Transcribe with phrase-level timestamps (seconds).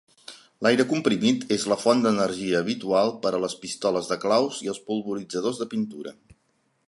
[0.67, 4.83] L'aire comprimit és la font d'energia habitual per a les pistoles de claus i els
[4.89, 6.19] polvoritzadors de pintura.